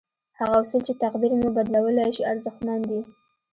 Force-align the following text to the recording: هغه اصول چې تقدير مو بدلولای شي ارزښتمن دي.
هغه 0.39 0.55
اصول 0.63 0.81
چې 0.87 0.93
تقدير 1.03 1.31
مو 1.41 1.47
بدلولای 1.57 2.09
شي 2.15 2.23
ارزښتمن 2.31 2.79
دي. 2.89 3.01